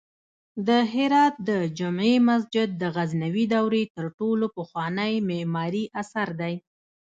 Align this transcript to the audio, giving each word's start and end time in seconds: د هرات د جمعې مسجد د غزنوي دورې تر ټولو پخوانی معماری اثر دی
د 0.67 0.69
هرات 0.93 1.35
د 1.49 1.51
جمعې 1.79 2.15
مسجد 2.29 2.69
د 2.81 2.83
غزنوي 2.95 3.45
دورې 3.53 3.83
تر 3.95 4.05
ټولو 4.19 4.45
پخوانی 4.55 5.13
معماری 5.29 5.83
اثر 6.01 6.27
دی 6.41 6.53